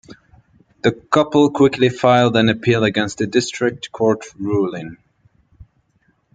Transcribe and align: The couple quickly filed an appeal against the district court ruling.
The 0.81 0.93
couple 0.93 1.51
quickly 1.51 1.89
filed 1.89 2.35
an 2.35 2.49
appeal 2.49 2.83
against 2.83 3.19
the 3.19 3.27
district 3.27 3.91
court 3.91 4.25
ruling. 4.33 4.97